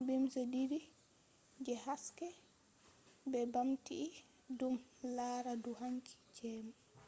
beams 0.07 0.35
didi 0.53 0.79
je 1.65 1.73
haske 1.85 2.27
be 3.31 3.39
bamti 3.53 3.99
dum 4.59 4.75
lara 5.15 5.53
dou 5.63 5.75
hanki 5.81 6.13
jemma 6.37 6.75